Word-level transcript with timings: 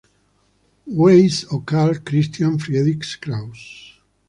Weiss 0.87 1.43
o 1.51 1.59
Karl 1.59 1.99
Christian 2.03 2.57
Friedrich 2.57 3.21
Krause. 3.21 3.99